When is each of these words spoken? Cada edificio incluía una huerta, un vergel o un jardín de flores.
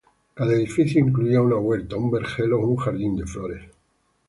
Cada 0.33 0.53
edificio 0.55 0.99
incluía 0.99 1.43
una 1.43 1.57
huerta, 1.57 1.95
un 1.95 2.09
vergel 2.09 2.53
o 2.53 2.57
un 2.59 2.75
jardín 2.75 3.15
de 3.17 3.27
flores. 3.27 3.63